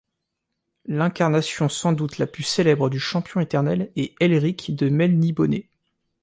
L'incarnation 0.87 1.69
sans 1.69 1.91
doute 1.93 2.17
la 2.17 2.25
plus 2.25 2.41
célèbre 2.41 2.89
du 2.89 2.99
Champion 2.99 3.39
éternel 3.39 3.91
est 3.95 4.15
Elric 4.19 4.75
de 4.75 4.89
Melniboné. 4.89 5.69